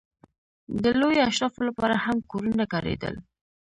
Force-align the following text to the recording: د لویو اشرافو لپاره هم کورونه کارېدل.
د 0.83 0.85
لویو 0.99 1.25
اشرافو 1.29 1.61
لپاره 1.69 1.95
هم 2.05 2.17
کورونه 2.31 2.63
کارېدل. 2.73 3.15